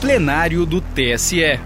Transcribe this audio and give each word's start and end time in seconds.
plenário 0.00 0.64
do 0.64 0.80
TSE. 0.80 1.60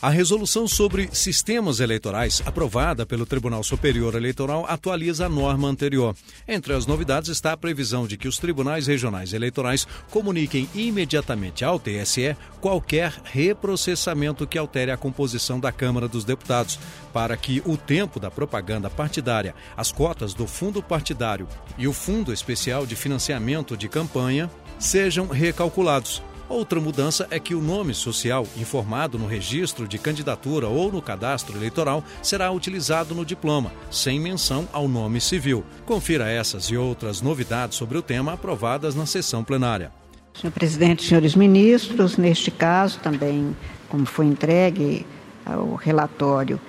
A 0.00 0.08
resolução 0.08 0.68
sobre 0.68 1.08
sistemas 1.12 1.80
eleitorais, 1.80 2.40
aprovada 2.46 3.04
pelo 3.04 3.26
Tribunal 3.26 3.64
Superior 3.64 4.14
Eleitoral, 4.14 4.64
atualiza 4.68 5.26
a 5.26 5.28
norma 5.28 5.66
anterior. 5.66 6.14
Entre 6.46 6.72
as 6.72 6.86
novidades 6.86 7.30
está 7.30 7.52
a 7.52 7.56
previsão 7.56 8.06
de 8.06 8.16
que 8.16 8.28
os 8.28 8.38
tribunais 8.38 8.86
regionais 8.86 9.32
eleitorais 9.32 9.84
comuniquem 10.10 10.68
imediatamente 10.76 11.64
ao 11.64 11.80
TSE 11.80 12.36
qualquer 12.60 13.12
reprocessamento 13.24 14.46
que 14.46 14.56
altere 14.58 14.92
a 14.92 14.96
composição 14.96 15.58
da 15.58 15.72
Câmara 15.72 16.06
dos 16.06 16.24
Deputados, 16.24 16.78
para 17.12 17.36
que 17.36 17.60
o 17.66 17.76
tempo 17.76 18.20
da 18.20 18.30
propaganda 18.30 18.88
partidária, 18.88 19.56
as 19.76 19.90
cotas 19.90 20.34
do 20.34 20.46
fundo 20.46 20.80
partidário 20.80 21.48
e 21.76 21.88
o 21.88 21.92
Fundo 21.92 22.32
Especial 22.32 22.86
de 22.86 22.94
Financiamento 22.94 23.76
de 23.76 23.88
Campanha 23.88 24.48
sejam 24.78 25.26
recalculados. 25.26 26.22
Outra 26.48 26.78
mudança 26.78 27.26
é 27.30 27.40
que 27.40 27.54
o 27.54 27.60
nome 27.60 27.94
social 27.94 28.46
informado 28.56 29.18
no 29.18 29.26
registro 29.26 29.88
de 29.88 29.98
candidatura 29.98 30.68
ou 30.68 30.92
no 30.92 31.00
cadastro 31.00 31.56
eleitoral 31.56 32.04
será 32.22 32.50
utilizado 32.50 33.14
no 33.14 33.24
diploma, 33.24 33.72
sem 33.90 34.20
menção 34.20 34.68
ao 34.72 34.86
nome 34.86 35.20
civil. 35.20 35.64
Confira 35.86 36.28
essas 36.28 36.64
e 36.64 36.76
outras 36.76 37.22
novidades 37.22 37.78
sobre 37.78 37.96
o 37.96 38.02
tema 38.02 38.34
aprovadas 38.34 38.94
na 38.94 39.06
sessão 39.06 39.42
plenária. 39.42 39.90
Senhor 40.34 40.52
presidente, 40.52 41.04
senhores 41.04 41.34
ministros, 41.34 42.16
neste 42.18 42.50
caso 42.50 42.98
também, 42.98 43.56
como 43.88 44.04
foi 44.04 44.26
entregue 44.26 45.06
ao 45.46 45.74
relatório, 45.76 46.60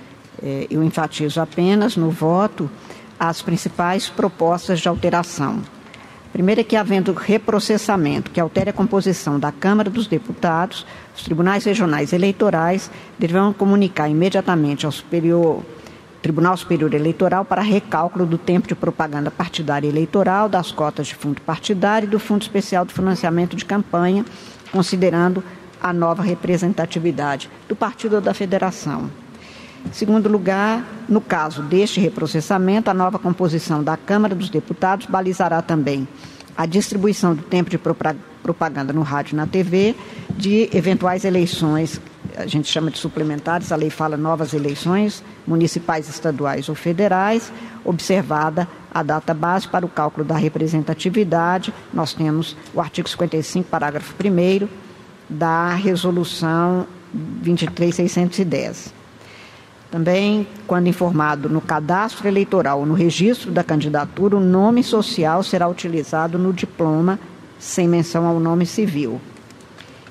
eh, 0.41 0.67
eu 0.69 0.83
enfatizo 0.83 1.41
apenas 1.41 1.97
no 1.97 2.09
voto 2.09 2.69
as 3.19 3.41
principais 3.41 4.07
propostas 4.07 4.79
de 4.79 4.87
alteração. 4.87 5.61
Primeiro 6.35 6.59
é 6.59 6.65
que, 6.65 6.75
havendo 6.75 7.13
reprocessamento 7.13 8.29
que 8.29 8.41
altere 8.41 8.69
a 8.69 8.73
composição 8.73 9.39
da 9.39 9.53
Câmara 9.53 9.89
dos 9.89 10.05
Deputados, 10.05 10.85
os 11.15 11.23
tribunais 11.23 11.63
regionais 11.63 12.11
eleitorais 12.11 12.91
deverão 13.17 13.53
comunicar 13.53 14.09
imediatamente 14.09 14.85
ao 14.85 14.91
Superior, 14.91 15.63
Tribunal 16.21 16.57
Superior 16.57 16.93
Eleitoral 16.93 17.45
para 17.45 17.61
recálculo 17.61 18.25
do 18.25 18.37
tempo 18.37 18.67
de 18.67 18.75
propaganda 18.75 19.31
partidária 19.31 19.87
eleitoral, 19.87 20.49
das 20.49 20.73
cotas 20.73 21.07
de 21.07 21.15
fundo 21.15 21.39
partidário 21.39 22.05
e 22.05 22.11
do 22.11 22.19
Fundo 22.19 22.41
Especial 22.41 22.83
de 22.83 22.93
Financiamento 22.93 23.55
de 23.55 23.63
Campanha, 23.63 24.25
considerando 24.73 25.41
a 25.81 25.93
nova 25.93 26.21
representatividade 26.21 27.49
do 27.69 27.77
partido 27.77 28.17
ou 28.17 28.21
da 28.21 28.33
federação. 28.33 29.09
Segundo 29.91 30.27
lugar, 30.29 30.83
no 31.07 31.21
caso 31.21 31.61
deste 31.61 31.99
reprocessamento, 31.99 32.89
a 32.89 32.93
nova 32.93 33.17
composição 33.17 33.83
da 33.83 33.95
Câmara 33.95 34.35
dos 34.35 34.49
Deputados 34.49 35.05
balizará 35.05 35.61
também 35.61 36.07
a 36.57 36.65
distribuição 36.65 37.35
do 37.35 37.43
tempo 37.43 37.69
de 37.69 37.77
propaganda 37.77 38.93
no 38.93 39.01
rádio 39.01 39.33
e 39.33 39.35
na 39.35 39.45
TV 39.45 39.95
de 40.29 40.69
eventuais 40.73 41.25
eleições, 41.25 41.99
a 42.37 42.45
gente 42.45 42.69
chama 42.69 42.91
de 42.91 42.97
suplementares, 42.97 43.71
a 43.71 43.75
lei 43.75 43.89
fala 43.89 44.17
novas 44.17 44.53
eleições 44.53 45.23
municipais, 45.47 46.09
estaduais 46.09 46.67
ou 46.69 46.75
federais, 46.75 47.51
observada 47.83 48.67
a 48.93 49.03
data 49.03 49.33
base 49.33 49.67
para 49.67 49.85
o 49.85 49.89
cálculo 49.89 50.25
da 50.25 50.35
representatividade. 50.35 51.73
Nós 51.93 52.13
temos 52.13 52.55
o 52.73 52.81
artigo 52.81 53.09
55, 53.09 53.69
parágrafo 53.69 54.13
1 54.13 54.67
da 55.29 55.73
resolução 55.73 56.87
23610. 57.13 59.04
Também, 59.95 60.45
quando 60.67 60.87
informado 60.87 61.47
no 61.47 61.61
cadastro 61.61 62.27
eleitoral 62.27 62.81
ou 62.81 62.85
no 62.85 62.93
registro 62.93 63.49
da 63.49 63.63
candidatura, 63.63 64.35
o 64.35 64.41
nome 64.41 64.83
social 64.83 65.41
será 65.41 65.69
utilizado 65.69 66.37
no 66.37 66.51
diploma, 66.51 67.17
sem 67.57 67.87
menção 67.87 68.25
ao 68.25 68.37
nome 68.37 68.65
civil. 68.65 69.21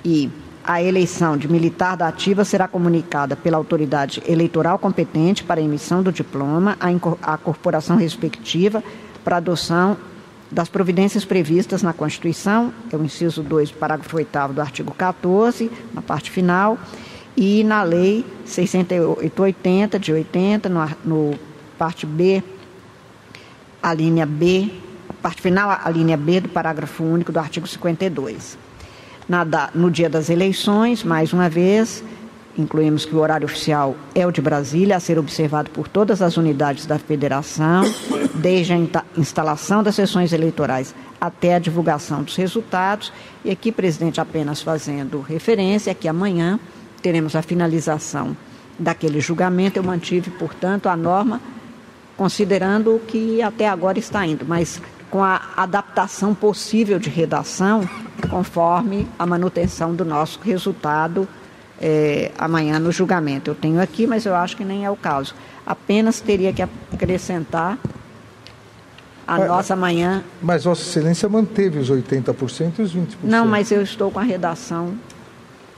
E 0.02 0.30
a 0.64 0.82
eleição 0.82 1.36
de 1.36 1.46
militar 1.46 1.98
da 1.98 2.08
ativa 2.08 2.46
será 2.46 2.66
comunicada 2.66 3.36
pela 3.36 3.58
autoridade 3.58 4.22
eleitoral 4.27 4.78
competente 4.78 5.44
para 5.44 5.60
a 5.60 5.64
emissão 5.64 6.02
do 6.02 6.10
diploma 6.10 6.78
à 7.22 7.36
corporação 7.36 7.98
respectiva 7.98 8.83
para 9.23 9.36
adoção 9.36 9.98
das 10.50 10.70
providências 10.70 11.27
previstas 11.27 11.83
na 11.83 11.92
Constituição, 11.92 12.73
é 12.90 12.96
o 12.96 13.05
inciso 13.05 13.42
2, 13.42 13.73
parágrafo 13.73 14.17
8 14.17 14.55
do 14.55 14.62
artigo 14.62 14.94
14, 14.94 15.70
na 15.92 16.00
parte 16.00 16.30
final, 16.30 16.78
e 17.36 17.64
na 17.64 17.83
lei 17.83 18.24
6880 18.45 19.98
de 19.98 20.12
80, 20.12 20.68
no, 20.68 20.89
no 21.05 21.39
parte 21.77 22.06
B, 22.06 22.42
a 23.83 23.92
linha 23.92 24.24
B, 24.24 24.70
parte 25.20 25.42
final, 25.42 25.78
a 25.83 25.90
linha 25.90 26.17
B 26.17 26.40
do 26.40 26.48
parágrafo 26.48 27.02
único 27.02 27.33
do 27.33 27.39
artigo 27.39 27.67
52. 27.67 28.56
Na, 29.28 29.44
no 29.74 29.90
dia 29.90 30.08
das 30.08 30.30
eleições, 30.30 31.02
mais 31.02 31.33
uma 31.33 31.48
vez, 31.48 32.05
incluímos 32.56 33.05
que 33.05 33.14
o 33.14 33.18
horário 33.18 33.46
oficial 33.46 33.96
é 34.14 34.27
o 34.27 34.30
de 34.30 34.40
Brasília, 34.40 34.96
a 34.96 35.00
ser 35.00 35.18
observado 35.18 35.70
por 35.70 35.89
todas 35.89 36.23
as 36.23 36.36
unidades 36.36 36.86
da 36.86 36.98
federação, 36.98 37.83
desde 38.34 38.74
a 38.74 38.78
instalação 39.17 39.83
das 39.83 39.94
sessões 39.94 40.33
eleitorais 40.33 40.94
até 41.20 41.55
a 41.55 41.58
divulgação 41.58 42.23
dos 42.23 42.36
resultados. 42.36 43.12
E 43.44 43.50
aqui, 43.50 43.73
presidente, 43.73 44.20
apenas 44.20 44.62
fazendo 44.62 45.20
referência 45.20 45.94
que 45.94 46.06
amanhã 46.06 46.61
teremos 47.05 47.37
a 47.37 47.42
finalização 47.42 48.35
daquele 48.79 49.20
julgamento. 49.20 49.79
Eu 49.79 49.83
mantive, 49.83 50.31
portanto, 50.31 50.89
a 50.89 50.97
norma 50.97 51.39
considerando 52.17 52.97
o 52.97 52.98
que 52.98 53.42
até 53.42 53.69
agora 53.69 53.98
está 53.98 54.27
indo, 54.27 54.47
mas 54.47 54.81
com 55.11 55.23
a 55.23 55.51
adaptação 55.55 56.35
possível 56.35 56.98
de 56.98 57.11
redação, 57.11 57.87
conforme 58.31 59.07
a 59.19 59.27
manutenção 59.27 59.95
do 59.95 60.05
nosso 60.05 60.41
resultado 60.42 61.29
é, 61.79 62.31
amanhã 62.39 62.79
no 62.79 62.91
julgamento. 62.91 63.51
Eu 63.51 63.55
tenho 63.55 63.83
aqui, 63.83 64.07
mas 64.07 64.25
eu 64.25 64.35
acho 64.35 64.57
que 64.57 64.65
nem 64.65 64.86
é 64.86 64.91
o 64.91 64.97
caso. 64.97 65.35
Apenas 65.67 66.21
teria 66.21 66.53
que 66.53 66.63
acrescentar 66.63 67.79
a 69.27 69.39
mas, 69.39 69.48
nossa 69.48 69.77
manhã. 69.77 70.25
Mas 70.41 70.65
Vossa 70.65 70.83
Excelência 70.83 71.29
manteve 71.29 71.79
os 71.81 71.91
80% 71.91 72.79
e 72.79 72.83
os 72.83 72.95
20%. 72.95 73.07
Não, 73.25 73.45
mas 73.45 73.71
eu 73.71 73.83
estou 73.83 74.11
com 74.11 74.21
a 74.21 74.23
redação 74.23 74.95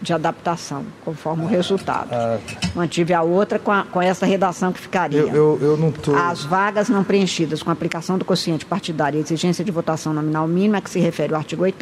de 0.00 0.12
adaptação, 0.12 0.84
conforme 1.04 1.44
o 1.44 1.46
resultado. 1.46 2.08
Ah, 2.12 2.38
Mantive 2.74 3.14
a 3.14 3.22
outra 3.22 3.58
com, 3.58 3.72
a, 3.72 3.84
com 3.84 4.00
essa 4.00 4.26
redação 4.26 4.72
que 4.72 4.80
ficaria. 4.80 5.20
Eu, 5.20 5.34
eu, 5.34 5.58
eu 5.62 5.76
não 5.76 5.90
tô... 5.90 6.14
As 6.14 6.44
vagas 6.44 6.88
não 6.88 7.02
preenchidas 7.02 7.62
com 7.62 7.70
aplicação 7.70 8.18
do 8.18 8.24
quociente 8.24 8.66
partidário 8.66 9.18
e 9.18 9.22
exigência 9.22 9.64
de 9.64 9.70
votação 9.70 10.12
nominal 10.12 10.46
mínima, 10.46 10.80
que 10.80 10.90
se 10.90 11.00
refere 11.00 11.32
ao 11.32 11.38
artigo 11.38 11.62
8 11.62 11.76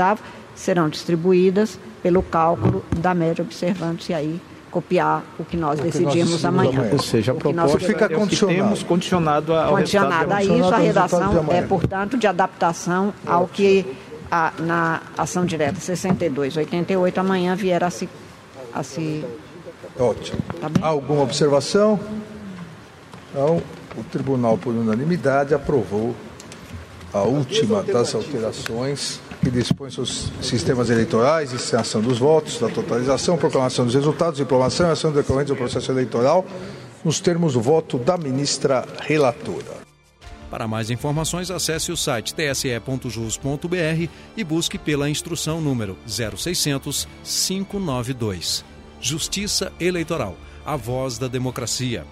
serão 0.55 0.89
distribuídas 0.89 1.79
pelo 2.03 2.23
cálculo 2.23 2.85
da 2.97 3.13
média, 3.15 3.43
observando-se 3.43 4.15
aí 4.15 4.41
copiar 4.71 5.23
o 5.39 5.45
que 5.45 5.57
nós 5.57 5.79
o 5.79 5.83
decidimos 5.85 6.45
amanhã. 6.45 6.71
amanhã. 6.71 6.91
Ou 6.93 6.99
seja, 6.99 7.31
a 7.31 7.35
proposta 7.37 7.79
fica 7.79 8.09
condicionado. 8.09 8.59
temos 8.59 8.83
condicionado 8.83 9.55
ao 9.55 9.71
condicionado 9.77 10.33
a 10.33 10.43
isso, 10.43 10.75
a 10.75 10.79
redação 10.79 11.47
é, 11.51 11.63
portanto, 11.63 12.19
de 12.19 12.27
adaptação 12.27 13.15
ao 13.25 13.47
que 13.47 13.87
a, 14.35 14.53
na 14.59 15.01
ação 15.17 15.47
direta 15.47 15.79
62, 15.79 16.57
88, 16.57 17.21
amanhã 17.21 17.55
vier 17.55 17.85
a 17.85 17.91
se. 17.91 18.09
A 18.73 18.83
se... 18.83 19.25
Ótimo. 19.97 20.41
Tá 20.61 20.69
Alguma 20.81 21.23
observação? 21.23 22.01
Então, 23.31 23.63
o 23.97 24.03
tribunal, 24.03 24.59
por 24.59 24.75
unanimidade, 24.75 25.55
aprovou 25.55 26.17
a 27.13 27.23
última 27.23 27.85
das 27.85 28.13
alterações 28.13 29.21
que 29.41 29.51
dispõe 29.53 29.89
os 29.99 30.33
sistemas 30.43 30.91
eleitorais, 30.91 31.53
encenação 31.53 32.01
dos 32.01 32.19
votos, 32.19 32.59
da 32.59 32.69
totalização, 32.69 33.37
proclamação 33.37 33.85
dos 33.85 33.95
resultados, 33.95 34.39
diplomação 34.39 34.89
e 34.89 34.91
ação 34.91 35.13
decorrentes 35.13 35.51
do 35.51 35.57
processo 35.57 35.93
eleitoral, 35.93 36.45
nos 37.05 37.21
termos 37.21 37.53
do 37.53 37.61
voto 37.61 37.99
da 37.99 38.17
ministra 38.17 38.85
relatora. 39.01 39.84
Para 40.55 40.69
mais 40.69 40.89
informações, 40.89 41.51
acesse 41.51 41.91
o 41.91 41.97
site 41.97 42.33
tse.jus.br 42.33 44.09
e 44.37 44.45
busque 44.45 44.79
pela 44.79 45.11
instrução 45.11 45.61
número 45.61 45.99
0600 46.07 47.09
592. 47.25 48.65
Justiça 49.01 49.73
Eleitoral, 49.81 50.37
a 50.65 50.77
voz 50.77 51.19
da 51.19 51.27
democracia. 51.27 52.07